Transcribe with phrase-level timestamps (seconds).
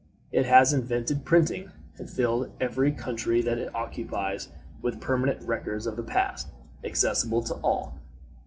[0.31, 1.69] It has invented printing,
[1.99, 4.47] and filled every country that it occupies
[4.81, 6.47] with permanent records of the past,
[6.83, 7.99] accessible to all.